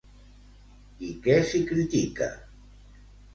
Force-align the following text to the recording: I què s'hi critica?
I 1.07 1.09
què 1.27 1.35
s'hi 1.51 1.61
critica? 1.73 2.31